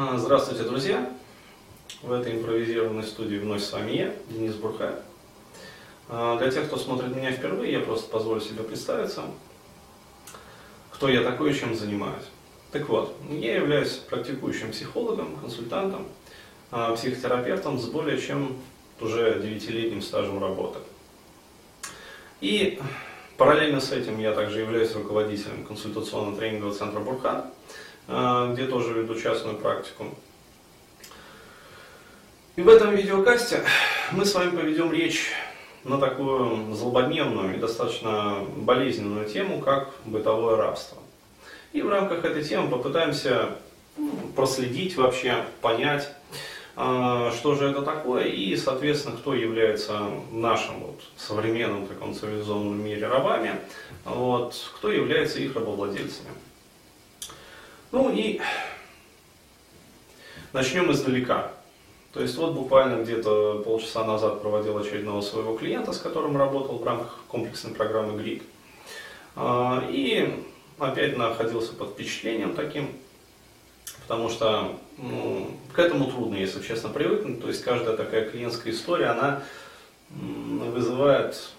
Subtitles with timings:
[0.00, 1.10] А, здравствуйте, друзья!
[2.02, 5.00] В этой импровизированной студии вновь с вами я, Денис Бурхаев.
[6.08, 9.24] А, для тех, кто смотрит меня впервые, я просто позволю себе представиться,
[10.92, 12.26] кто я такой и чем занимаюсь.
[12.70, 16.06] Так вот, я являюсь практикующим психологом, консультантом,
[16.70, 18.56] а, психотерапевтом с более чем
[19.00, 20.78] уже девятилетним стажем работы.
[22.40, 22.78] И
[23.36, 27.46] параллельно с этим я также являюсь руководителем консультационно-тренингового центра Бурхан,
[28.08, 30.06] где тоже веду частную практику.
[32.56, 33.62] И в этом видеокасте
[34.12, 35.30] мы с вами поведем речь
[35.84, 40.98] на такую злободневную и достаточно болезненную тему, как бытовое рабство.
[41.72, 43.50] И в рамках этой темы попытаемся
[43.96, 46.10] ну, проследить вообще, понять,
[46.76, 49.98] а, что же это такое и, соответственно, кто является
[50.30, 53.52] в нашем вот, современном таком цивилизованном мире рабами,
[54.04, 56.30] вот, кто является их рабовладельцами.
[57.90, 58.40] Ну и
[60.52, 61.52] начнем издалека.
[62.12, 66.84] То есть вот буквально где-то полчаса назад проводил очередного своего клиента, с которым работал в
[66.84, 68.42] рамках комплексной программы ГРИД.
[69.36, 70.44] А, и
[70.78, 72.90] опять находился под впечатлением таким,
[74.02, 77.40] потому что ну, к этому трудно, если честно, привыкнуть.
[77.40, 79.42] То есть каждая такая клиентская история, она
[80.10, 81.52] вызывает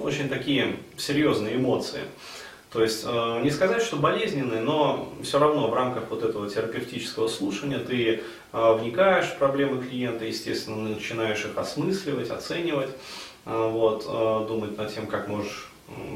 [0.00, 2.02] очень такие серьезные эмоции.
[2.72, 7.28] То есть э, не сказать, что болезненные, но все равно в рамках вот этого терапевтического
[7.28, 12.88] слушания ты э, вникаешь в проблемы клиента, естественно, начинаешь их осмысливать, оценивать,
[13.44, 14.06] э, вот,
[14.48, 15.70] думать над тем, как можешь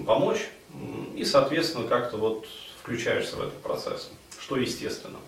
[0.06, 0.48] помочь,
[1.14, 2.46] и, соответственно, как-то вот
[2.82, 5.18] включаешься в этот процесс, что естественно.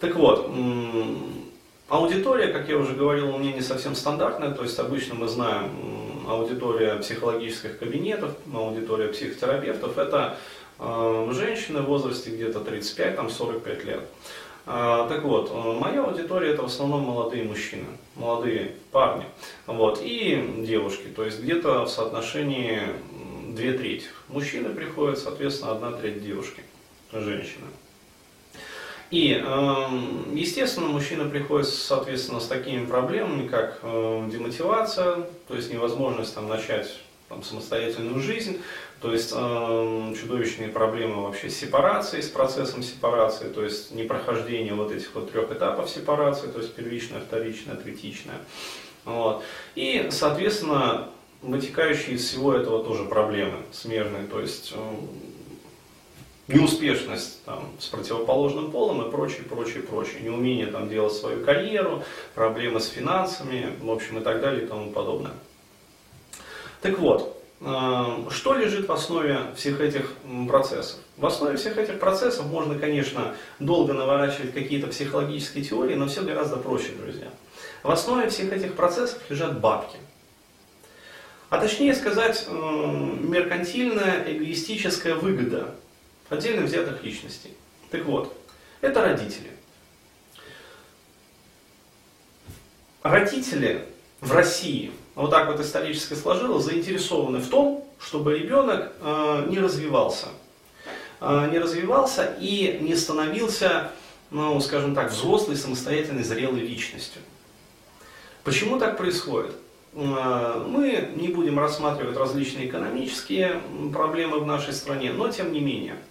[0.00, 0.50] Так вот,
[1.88, 5.70] аудитория, как я уже говорил, у меня не совсем стандартная, то есть обычно мы знаем
[6.28, 10.36] аудитория психологических кабинетов, аудитория психотерапевтов, это
[10.78, 14.00] э, женщины в возрасте где-то 35-45 лет.
[14.66, 19.24] Э, так вот, э, моя аудитория это в основном молодые мужчины, молодые парни,
[19.66, 22.80] вот, и девушки, то есть где-то в соотношении
[23.48, 24.06] две трети.
[24.28, 26.62] Мужчины приходят, соответственно, одна треть девушки,
[27.12, 27.66] женщины.
[29.12, 36.34] И, эм, естественно, мужчина приходит, соответственно, с такими проблемами, как э, демотивация, то есть невозможность
[36.34, 36.88] там, начать
[37.28, 38.62] там, самостоятельную жизнь,
[39.02, 44.90] то есть э, чудовищные проблемы вообще с сепарацией, с процессом сепарации, то есть непрохождение вот
[44.90, 48.38] этих вот трех этапов сепарации, то есть первичная, вторичная, третичная.
[49.04, 49.44] Вот.
[49.74, 51.10] И, соответственно,
[51.42, 54.72] вытекающие из всего этого тоже проблемы смежные, то есть
[56.52, 60.20] неуспешность там, с противоположным полом и прочее, прочее, прочее.
[60.22, 62.04] Неумение там делать свою карьеру,
[62.34, 65.32] проблемы с финансами, в общем, и так далее и тому подобное.
[66.80, 70.12] Так вот, э, что лежит в основе всех этих
[70.48, 70.98] процессов?
[71.16, 76.56] В основе всех этих процессов можно, конечно, долго наворачивать какие-то психологические теории, но все гораздо
[76.56, 77.28] проще, друзья.
[77.82, 79.96] В основе всех этих процессов лежат бабки.
[81.50, 85.74] А точнее сказать, э, меркантильная эгоистическая выгода
[86.32, 87.50] отдельно взятых личностей.
[87.90, 88.34] Так вот,
[88.80, 89.50] это родители.
[93.02, 93.84] Родители
[94.20, 100.28] в России, вот так вот исторически сложилось, заинтересованы в том, чтобы ребенок э, не развивался.
[101.20, 103.90] Э, не развивался и не становился,
[104.30, 107.20] ну, скажем так, взрослой, самостоятельной, зрелой личностью.
[108.44, 109.54] Почему так происходит?
[109.94, 113.60] Э, мы не будем рассматривать различные экономические
[113.92, 115.96] проблемы в нашей стране, но тем не менее–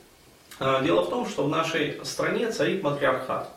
[0.83, 3.49] дело в том, что в нашей стране царит матриархат.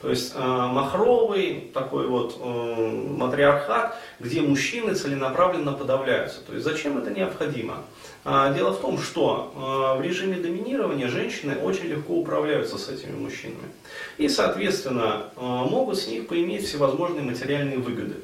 [0.00, 6.40] То есть э, махровый такой вот э, матриархат, где мужчины целенаправленно подавляются.
[6.42, 7.82] То есть зачем это необходимо?
[8.24, 9.52] Э, дело в том, что
[9.96, 13.72] э, в режиме доминирования женщины очень легко управляются с этими мужчинами.
[14.18, 18.14] И, соответственно, э, могут с них поиметь всевозможные материальные выгоды.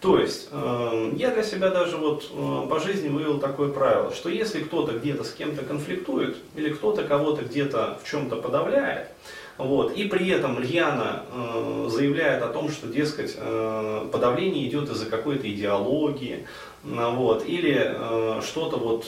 [0.00, 4.28] То есть, э, я для себя даже вот э, по жизни вывел такое правило, что
[4.28, 9.08] если кто-то где-то с кем-то конфликтует, или кто-то кого-то где-то в чем-то подавляет,
[9.56, 15.06] вот, и при этом рьяно э, заявляет о том, что, дескать, э, подавление идет из-за
[15.06, 16.46] какой-то идеологии,
[16.84, 19.06] э, вот, или э, что-то вот,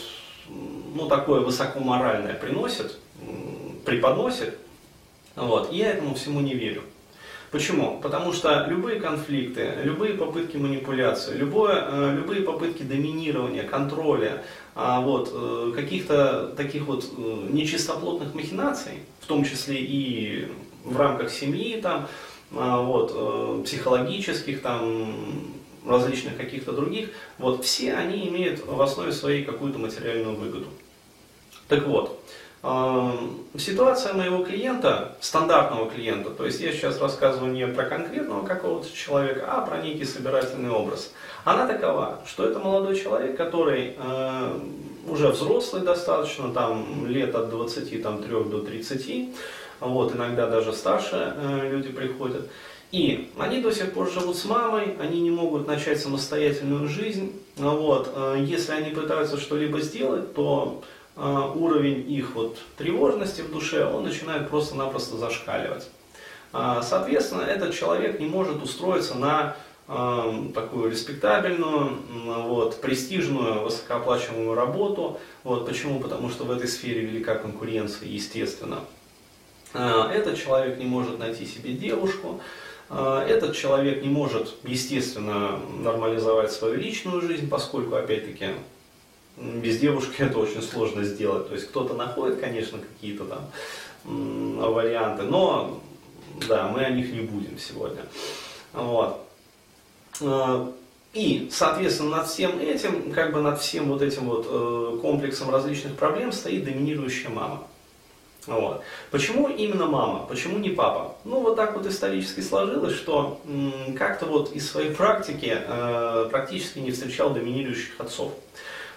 [0.49, 3.27] ну, такое высокоморальное приносит, э,
[3.85, 4.57] преподносит,
[5.37, 6.83] вот, я этому всему не верю.
[7.51, 7.99] Почему?
[8.03, 14.43] Потому что любые конфликты, любые попытки манипуляции, любое, э, любые попытки доминирования, контроля,
[14.75, 20.49] а, вот, э, каких-то таких вот э, нечистоплотных махинаций, в том числе и
[20.85, 22.09] в рамках семьи, там,
[22.55, 25.15] а, вот, психологических, там,
[25.87, 30.67] различных каких-то других, вот, все они имеют в основе своей какую-то материальную выгоду.
[31.67, 32.23] Так вот,
[32.61, 39.45] Ситуация моего клиента, стандартного клиента, то есть я сейчас рассказываю не про конкретного какого-то человека,
[39.47, 41.13] а про некий собирательный образ.
[41.45, 43.97] Она такова, что это молодой человек, который
[45.09, 49.29] уже взрослый достаточно, там лет от 23 там, до 30,
[49.81, 52.49] вот, иногда даже старше э, люди приходят.
[52.91, 57.33] И они до сих пор живут с мамой, они не могут начать самостоятельную жизнь.
[57.57, 58.11] Вот.
[58.15, 60.83] Э, если они пытаются что-либо сделать, то
[61.19, 65.89] уровень их вот тревожности в душе, он начинает просто-напросто зашкаливать.
[66.53, 69.57] А, соответственно, этот человек не может устроиться на
[69.87, 71.99] а, такую респектабельную,
[72.47, 75.19] вот, престижную, высокооплачиваемую работу.
[75.45, 76.01] Вот, почему?
[76.01, 78.81] Потому что в этой сфере велика конкуренция, естественно.
[79.75, 82.41] Этот человек не может найти себе девушку,
[82.89, 88.47] этот человек не может, естественно, нормализовать свою личную жизнь, поскольку, опять-таки,
[89.41, 91.49] без девушки это очень сложно сделать.
[91.49, 93.51] То есть кто-то находит, конечно, какие-то там
[94.05, 95.81] варианты, но
[96.49, 98.03] да, мы о них не будем сегодня.
[98.73, 99.21] Вот.
[100.23, 100.73] А,
[101.15, 105.97] и, соответственно, над всем этим, как бы над всем вот этим вот э, комплексом различных
[105.97, 107.65] проблем стоит доминирующая мама.
[108.47, 108.83] Вот.
[109.11, 110.27] Почему именно мама?
[110.27, 111.17] Почему не папа?
[111.25, 113.41] Ну, вот так вот исторически сложилось, что
[113.97, 118.33] как-то вот из своей практики э, практически не встречал доминирующих отцов.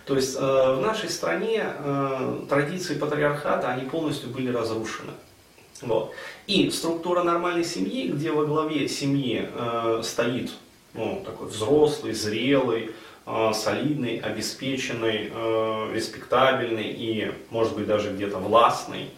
[0.06, 5.12] То есть э, в нашей стране э, традиции патриархата, они полностью были разрушены.
[5.82, 6.14] Вот.
[6.48, 10.52] И структура нормальной семьи, где во главе семьи э, стоит
[10.94, 12.92] ну, такой взрослый, зрелый,
[13.26, 19.10] э, солидный, обеспеченный, э, респектабельный и, может быть, даже где-то властный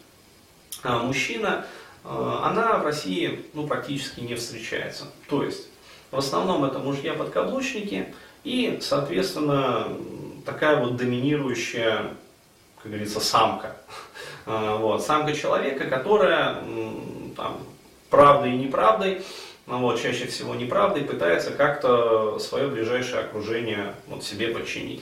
[0.83, 1.65] э, мужчина,
[2.03, 5.05] э, она в России ну, практически не встречается.
[5.29, 5.67] То есть,
[6.11, 8.13] в основном это мужья-подкаблучники
[8.43, 9.87] и, соответственно,
[10.45, 12.11] такая вот доминирующая,
[12.81, 13.75] как говорится, самка.
[14.45, 16.57] А, вот, самка человека, которая
[17.37, 17.59] там,
[18.09, 19.21] правдой и неправдой,
[19.67, 25.01] ну вот, чаще всего неправдой, пытается как-то свое ближайшее окружение вот, себе подчинить.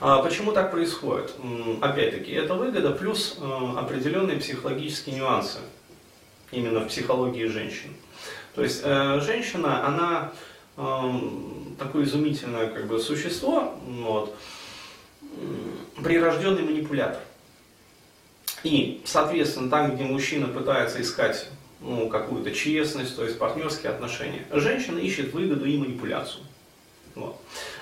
[0.00, 1.34] А почему так происходит?
[1.82, 5.58] Опять-таки, это выгода плюс э, определенные психологические нюансы
[6.50, 7.94] именно в психологии женщин.
[8.54, 10.32] То есть э, женщина, она
[11.78, 14.36] такое изумительное как бы, существо, вот,
[16.02, 17.20] прирожденный манипулятор.
[18.62, 21.48] И, соответственно, там, где мужчина пытается искать
[21.80, 26.44] ну, какую-то честность, то есть партнерские отношения, женщина ищет выгоду и манипуляцию.
[27.14, 27.40] Вот.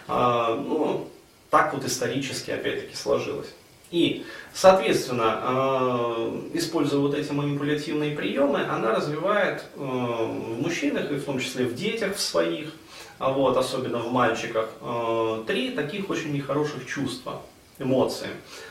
[0.09, 1.09] А, ну,
[1.51, 3.49] так вот исторически, опять-таки, сложилось.
[3.91, 11.25] И, соответственно, э, используя вот эти манипулятивные приемы, она развивает э, в мужчинах, и в
[11.25, 12.73] том числе в детях в своих, а
[13.19, 17.43] вот, особенно в мальчиках, э, три таких очень нехороших чувства,
[17.79, 18.31] эмоции.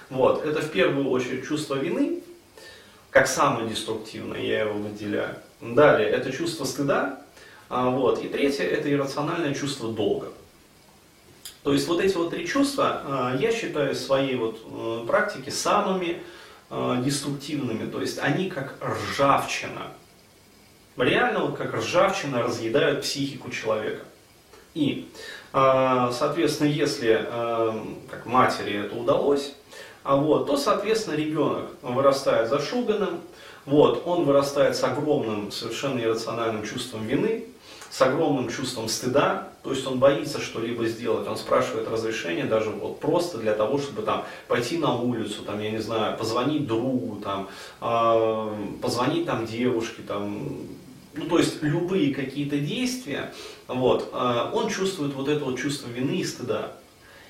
[0.09, 2.21] Вот, это в первую очередь чувство вины,
[3.09, 5.35] как самое деструктивное, я его выделяю.
[5.61, 7.21] Далее, это чувство стыда.
[7.69, 10.27] А вот, и третье, это иррациональное чувство долга.
[11.63, 15.51] То есть вот эти вот три чувства э, я считаю в своей вот э, практике
[15.51, 16.21] самыми
[17.05, 17.87] деструктивными.
[17.87, 19.91] То есть они как ржавчина.
[20.97, 24.05] Реально вот как ржавчина разъедают психику человека.
[24.73, 25.09] И,
[25.51, 29.53] а, соответственно, если а, как матери это удалось,
[30.03, 33.21] а вот, то, соответственно, ребенок вырастает зашуганным,
[33.65, 37.45] вот, он вырастает с огромным, совершенно иррациональным чувством вины,
[37.89, 42.99] с огромным чувством стыда, то есть он боится что-либо сделать, он спрашивает разрешение даже вот
[42.99, 47.47] просто для того, чтобы там пойти на улицу, там, я не знаю, позвонить другу, там,
[47.79, 50.49] э, позвонить там девушке, там,
[51.15, 53.33] ну, то есть любые какие-то действия,
[53.67, 56.73] вот, э, он чувствует вот это вот чувство вины и стыда.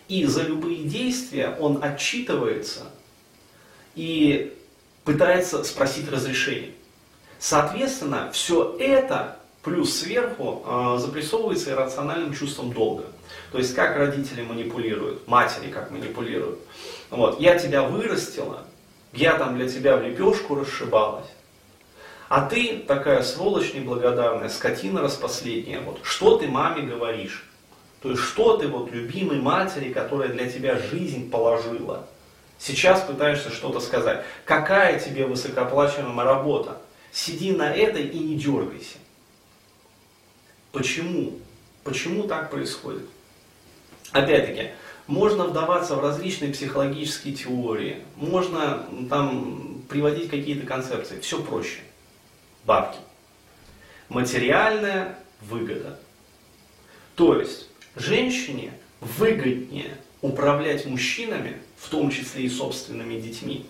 [0.08, 2.92] И за любые действия он отчитывается
[3.96, 4.54] и
[5.04, 6.72] пытается спросить разрешение.
[7.40, 13.06] Соответственно, все это плюс сверху э, запрессовывается иррациональным чувством долга.
[13.52, 16.60] То есть как родители манипулируют, матери как манипулируют.
[17.10, 18.66] Вот, я тебя вырастила,
[19.14, 21.28] я там для тебя в лепешку расшибалась,
[22.34, 25.82] а ты такая сволочь неблагодарная, скотина распоследняя.
[25.82, 27.48] Вот что ты маме говоришь?
[28.02, 32.08] То есть что ты вот любимой матери, которая для тебя жизнь положила,
[32.58, 34.26] сейчас пытаешься что-то сказать.
[34.46, 36.80] Какая тебе высокооплачиваемая работа?
[37.12, 38.98] Сиди на этой и не дергайся.
[40.72, 41.34] Почему?
[41.84, 43.06] Почему так происходит?
[44.12, 44.72] Опять-таки,
[45.06, 51.82] можно вдаваться в различные психологические теории, можно там приводить какие-то концепции, все проще
[52.66, 53.00] бабки.
[54.10, 56.00] Материальная выгода.
[57.16, 63.66] То есть женщине выгоднее управлять мужчинами, в том числе и собственными детьми,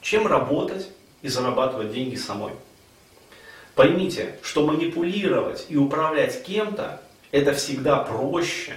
[0.00, 0.88] чем работать
[1.22, 2.52] и зарабатывать деньги самой.
[3.74, 8.74] Поймите, что манипулировать и управлять кем-то это всегда проще,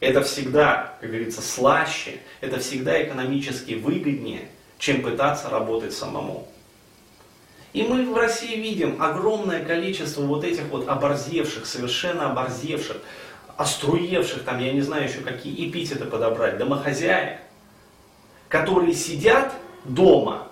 [0.00, 4.48] это всегда, как говорится, слаще, это всегда экономически выгоднее,
[4.78, 6.48] чем пытаться работать самому.
[7.76, 12.96] И мы в России видим огромное количество вот этих вот оборзевших, совершенно оборзевших,
[13.58, 17.38] оструевших, там, я не знаю еще какие эпитеты подобрать, домохозяек,
[18.48, 19.52] которые сидят
[19.84, 20.48] дома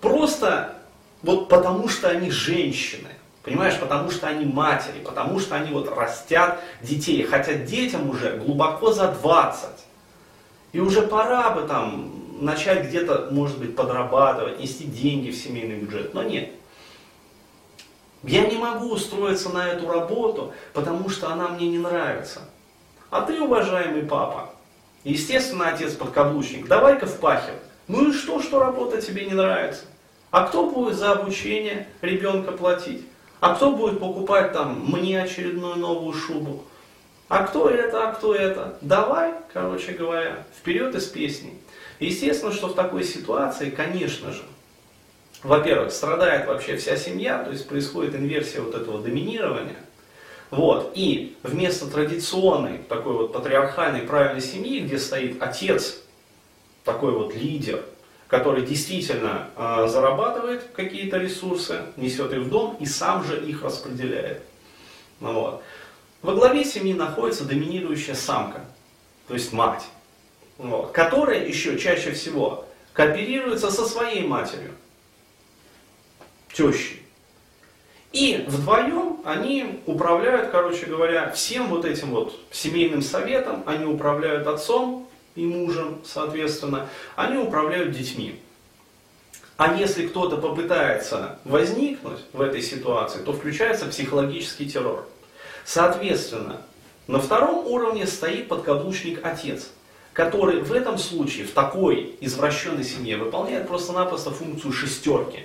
[0.00, 0.74] просто
[1.22, 3.10] вот потому, что они женщины.
[3.44, 8.90] Понимаешь, потому что они матери, потому что они вот растят детей, хотя детям уже глубоко
[8.90, 9.68] за 20.
[10.72, 16.14] И уже пора бы там начать где-то, может быть, подрабатывать, нести деньги в семейный бюджет.
[16.14, 16.50] Но нет.
[18.22, 22.40] Я не могу устроиться на эту работу, потому что она мне не нравится.
[23.10, 24.50] А ты, уважаемый папа,
[25.04, 27.60] естественно, отец подкаблучник, давай-ка впахивай.
[27.86, 29.84] Ну и что, что работа тебе не нравится?
[30.30, 33.06] А кто будет за обучение ребенка платить?
[33.40, 36.64] А кто будет покупать там мне очередную новую шубу?
[37.28, 38.76] А кто это, а кто это?
[38.80, 41.58] Давай, короче говоря, вперед из песни.
[42.00, 44.42] Естественно, что в такой ситуации, конечно же,
[45.42, 49.76] во-первых, страдает вообще вся семья, то есть происходит инверсия вот этого доминирования.
[50.50, 50.92] Вот.
[50.94, 56.00] И вместо традиционной, такой вот патриархальной правильной семьи, где стоит отец,
[56.84, 57.84] такой вот лидер,
[58.26, 64.42] который действительно э, зарабатывает какие-то ресурсы, несет их в дом и сам же их распределяет.
[65.20, 65.62] Вот.
[66.22, 68.64] Во главе семьи находится доминирующая самка,
[69.28, 69.84] то есть мать,
[70.92, 74.72] которая еще чаще всего кооперируется со своей матерью,
[76.52, 77.02] тещей.
[78.12, 85.08] И вдвоем они управляют, короче говоря, всем вот этим вот семейным советом, они управляют отцом,
[85.34, 88.40] и мужем, соответственно, они управляют детьми.
[89.56, 95.06] А если кто-то попытается возникнуть в этой ситуации, то включается психологический террор.
[95.64, 96.62] Соответственно,
[97.06, 99.70] на втором уровне стоит подкаблучник отец,
[100.18, 105.44] который в этом случае, в такой извращенной семье, выполняет просто-напросто функцию шестерки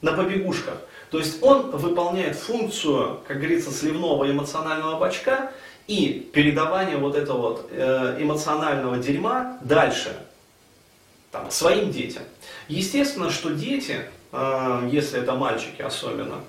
[0.00, 0.78] на побегушках.
[1.12, 5.52] То есть он выполняет функцию, как говорится, сливного эмоционального бачка
[5.86, 10.16] и передавание вот этого вот э, эмоционального дерьма дальше,
[11.30, 12.24] там, своим детям.
[12.66, 14.00] Естественно, что дети,
[14.32, 16.40] э, если это мальчики особенно,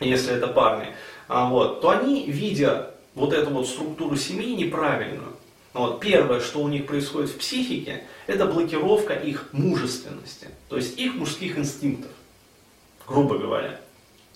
[0.00, 0.88] если это парни,
[1.28, 5.36] а, вот, то они, видя вот эту вот структуру семьи неправильную,
[5.80, 11.14] вот, первое, что у них происходит в психике, это блокировка их мужественности, то есть их
[11.14, 12.10] мужских инстинктов,
[13.06, 13.80] грубо говоря.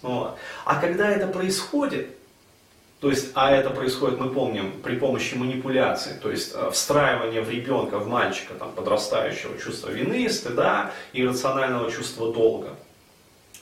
[0.02, 0.37] Вот.
[0.64, 2.09] А когда это происходит,
[3.00, 7.49] то есть, а это происходит, мы помним, при помощи манипуляции, то есть э, встраивание в
[7.49, 12.76] ребенка, в мальчика, там, подрастающего чувства вины, стыда и рационального чувства долга.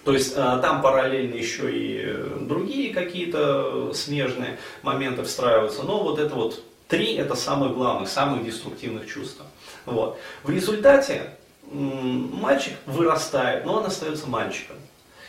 [0.05, 6.35] То есть э, там параллельно еще и другие какие-то смежные моменты встраиваются, но вот это
[6.35, 9.41] вот три это самых главных, самых деструктивных чувств.
[9.85, 10.19] Вот.
[10.43, 11.31] В результате
[11.71, 14.77] мальчик вырастает, но он остается мальчиком.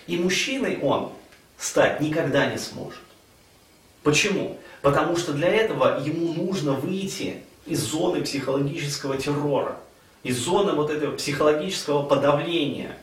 [0.08, 1.12] И мужчиной он
[1.58, 3.02] стать никогда не сможет.
[4.04, 4.58] Почему?
[4.82, 9.76] Потому что для этого ему нужно выйти из зоны психологического террора,
[10.24, 12.98] из зоны вот этого психологического подавления.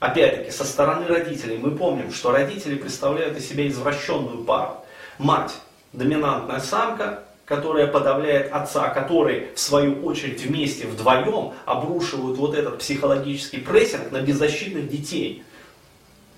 [0.00, 4.76] Опять-таки, со стороны родителей мы помним, что родители представляют из себя извращенную пару.
[5.18, 5.52] Мать–
[5.92, 13.58] доминантная самка, которая подавляет отца, который в свою очередь вместе, вдвоем обрушивают вот этот психологический
[13.58, 15.42] прессинг на беззащитных детей.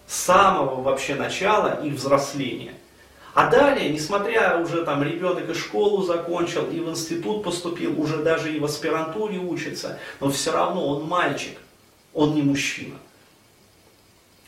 [0.07, 2.73] С самого вообще начала их взросления.
[3.35, 8.51] А далее, несмотря уже там ребенок и школу закончил, и в институт поступил, уже даже
[8.51, 11.59] и в аспирантуре учится, но все равно он мальчик,
[12.15, 12.97] он не мужчина.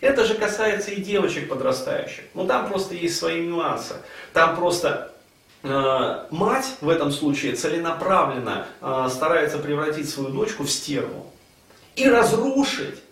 [0.01, 2.25] Это же касается и девочек подрастающих.
[2.33, 3.97] Но там просто есть свои нюансы.
[4.33, 5.14] Там просто
[5.65, 11.27] мать в этом случае целенаправленно э, старается превратить свою дочку в стерву
[11.97, 13.03] и разрушить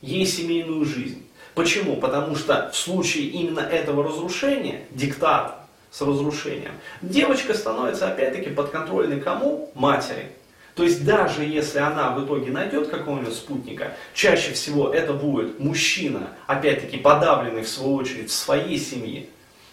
[0.00, 1.26] ей семейную жизнь.
[1.54, 1.96] Почему?
[1.96, 5.56] Потому что в случае именно этого разрушения, диктата
[5.90, 9.70] с разрушением, девочка становится опять-таки подконтрольной кому?
[9.74, 10.30] Матери.
[10.76, 16.28] То есть даже если она в итоге найдет какого-нибудь спутника, чаще всего это будет мужчина,
[16.46, 19.26] опять-таки подавленный в свою очередь в своей семье.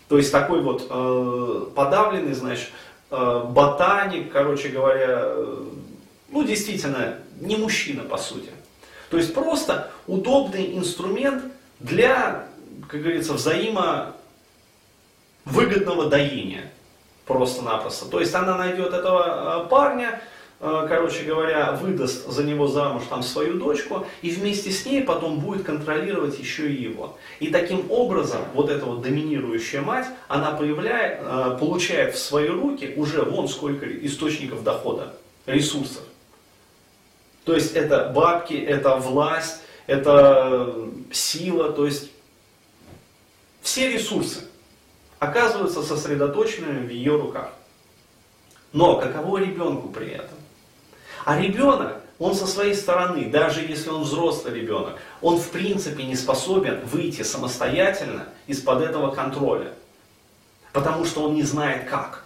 [0.07, 2.69] То есть такой вот э, подавленный, значит,
[3.09, 5.65] э, ботаник, короче говоря, э,
[6.29, 8.51] ну действительно не мужчина по сути.
[9.09, 11.43] То есть просто удобный инструмент
[11.79, 12.47] для,
[12.89, 16.71] как говорится, взаимовыгодного доения.
[17.25, 18.05] Просто-напросто.
[18.07, 20.21] То есть она найдет этого э, парня,
[20.59, 25.65] короче говоря, выдаст за него замуж там свою дочку, и вместе с ней потом будет
[25.65, 27.17] контролировать еще и его.
[27.39, 32.93] И таким образом вот эта вот доминирующая мать, она появляет, э, получает в свои руки
[32.95, 35.13] уже вон сколько источников дохода,
[35.45, 36.03] ресурсов.
[37.43, 40.75] То есть это бабки, это власть, это
[41.11, 42.09] сила, то есть
[43.61, 44.41] все ресурсы
[45.19, 47.53] оказываются сосредоточенными в ее руках.
[48.73, 50.37] Но каково ребенку при этом?
[51.25, 56.15] А ребенок, он со своей стороны, даже если он взрослый ребенок, он в принципе не
[56.15, 59.71] способен выйти самостоятельно из-под этого контроля.
[60.73, 62.23] Потому что он не знает как.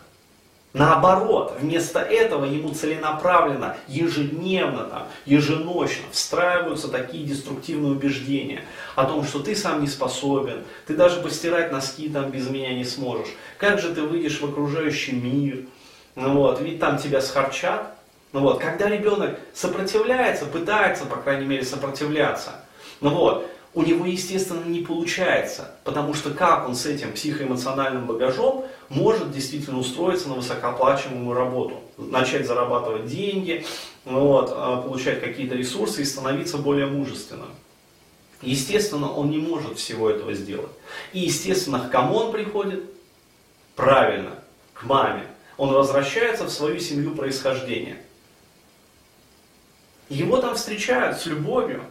[0.74, 8.64] Наоборот, вместо этого ему целенаправленно, ежедневно, там, еженочно встраиваются такие деструктивные убеждения
[8.96, 12.86] о том, что ты сам не способен, ты даже постирать носки там без меня не
[12.86, 13.30] сможешь.
[13.58, 15.66] Как же ты выйдешь в окружающий мир?
[16.16, 17.97] Ну вот, ведь там тебя схарчат.
[18.34, 22.66] Ну вот, когда ребенок сопротивляется, пытается, по крайней мере, сопротивляться,
[23.00, 28.66] ну вот, у него, естественно, не получается, потому что как он с этим психоэмоциональным багажом
[28.90, 33.66] может действительно устроиться на высокооплачиваемую работу, начать зарабатывать деньги,
[34.04, 37.50] вот, а, получать какие-то ресурсы и становиться более мужественным.
[38.42, 40.72] Естественно, он не может всего этого сделать.
[41.14, 42.84] И, естественно, к кому он приходит?
[43.76, 44.40] Правильно,
[44.74, 45.24] к маме.
[45.58, 47.98] Он возвращается в свою семью происхождения.
[50.10, 51.84] Его там встречают с любовью,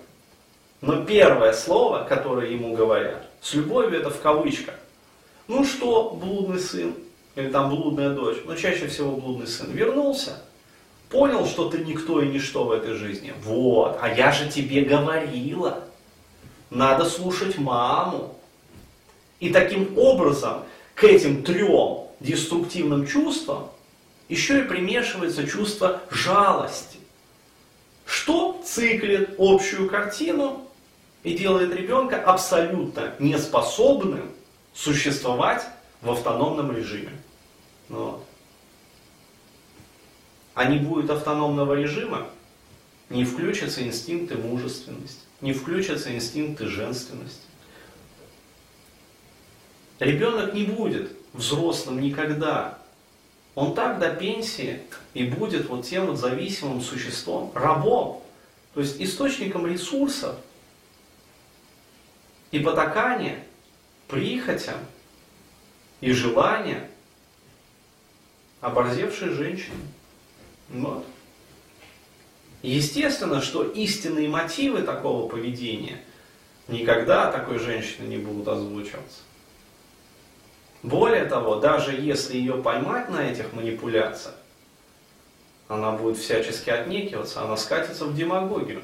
[0.81, 4.75] но первое слово, которое ему говорят, с любовью это в кавычках.
[5.49, 6.95] Ну что, блудный сын,
[7.35, 10.43] или там блудная дочь, но чаще всего блудный сын, вернулся,
[11.11, 13.35] понял, что ты никто и ничто в этой жизни.
[13.43, 15.85] Вот, а я же тебе говорила,
[16.71, 18.35] надо слушать маму.
[19.39, 20.63] И таким образом
[20.95, 23.69] к этим трем деструктивным чувствам
[24.29, 26.99] еще и примешивается чувство жалости,
[28.07, 30.67] что циклит общую картину
[31.25, 34.31] и делает ребенка абсолютно неспособным
[34.73, 35.67] существовать
[36.01, 37.11] в автономном режиме.
[37.89, 38.25] Вот.
[40.55, 42.29] А не будет автономного режима,
[43.11, 47.43] не включатся инстинкты мужественности, не включатся инстинкты женственности.
[49.99, 52.76] Ребенок не будет взрослым никогда.
[53.57, 54.83] Он так до пенсии
[55.15, 58.23] и будет вот тем вот зависимым существом, рабом.
[58.75, 60.37] То есть источником ресурсов
[62.51, 63.43] и потакания,
[64.09, 64.79] прихотям
[66.03, 66.89] и желания
[68.61, 69.81] оборзевшей женщины.
[70.69, 71.07] Вот.
[72.61, 76.03] Естественно, что истинные мотивы такого поведения
[76.69, 79.21] никогда такой женщины не будут озвучиваться.
[80.87, 84.37] Более того, даже если ее поймать на этих манипуляциях,
[85.67, 88.83] она будет всячески отнекиваться, она скатится в демагогию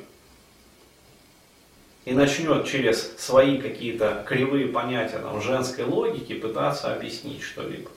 [2.05, 7.88] и начнет через свои какие-то кривые понятия там, женской логики пытаться объяснить что-либо.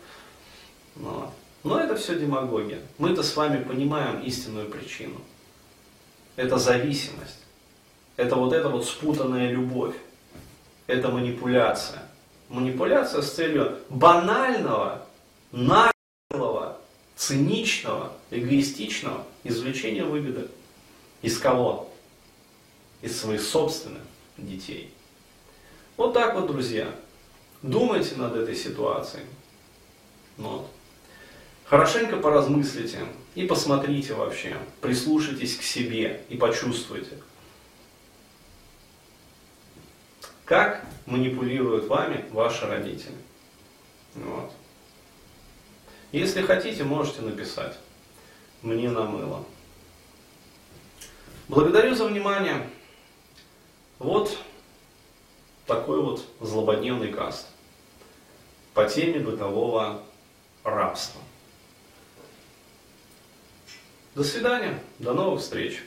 [0.97, 2.81] Но, но это все демагогия.
[2.99, 5.19] Мы-то с вами понимаем истинную причину.
[6.35, 7.39] Это зависимость.
[8.17, 9.95] Это вот эта вот спутанная любовь.
[10.85, 12.04] Это манипуляция.
[12.49, 15.05] Манипуляция с целью банального,
[15.51, 16.77] наглого,
[17.15, 20.47] циничного, эгоистичного извлечения выгоды.
[21.21, 21.89] Из кого?
[23.05, 24.01] из своих собственных
[24.37, 24.91] детей.
[25.95, 26.89] Вот так вот, друзья.
[27.61, 29.23] Думайте над этой ситуацией.
[30.37, 30.69] Вот.
[31.65, 32.99] Хорошенько поразмыслите
[33.35, 37.17] и посмотрите вообще, прислушайтесь к себе и почувствуйте,
[40.45, 43.15] как манипулируют вами ваши родители.
[44.13, 44.51] Вот.
[46.11, 47.77] Если хотите, можете написать.
[48.61, 49.43] Мне намыло.
[51.47, 52.69] Благодарю за внимание.
[53.99, 54.37] Вот
[55.65, 57.47] такой вот злободневный каст
[58.73, 60.01] по теме бытового
[60.63, 61.21] рабства.
[64.15, 65.81] До свидания, до новых встреч.